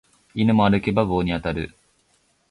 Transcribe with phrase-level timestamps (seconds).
[0.33, 1.75] 犬も歩けば棒に当たる